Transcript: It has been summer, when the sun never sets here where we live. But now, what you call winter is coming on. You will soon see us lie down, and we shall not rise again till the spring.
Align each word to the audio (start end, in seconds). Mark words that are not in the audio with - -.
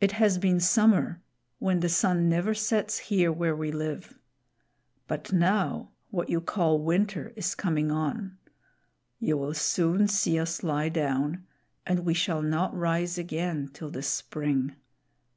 It 0.00 0.12
has 0.12 0.38
been 0.38 0.60
summer, 0.60 1.20
when 1.58 1.80
the 1.80 1.88
sun 1.88 2.28
never 2.28 2.54
sets 2.54 2.98
here 2.98 3.32
where 3.32 3.56
we 3.56 3.72
live. 3.72 4.16
But 5.08 5.32
now, 5.32 5.90
what 6.10 6.28
you 6.28 6.40
call 6.40 6.78
winter 6.80 7.32
is 7.34 7.56
coming 7.56 7.90
on. 7.90 8.38
You 9.18 9.36
will 9.36 9.54
soon 9.54 10.06
see 10.06 10.38
us 10.38 10.62
lie 10.62 10.88
down, 10.88 11.46
and 11.84 12.06
we 12.06 12.14
shall 12.14 12.42
not 12.42 12.76
rise 12.78 13.18
again 13.18 13.68
till 13.72 13.90
the 13.90 14.04
spring. 14.04 14.76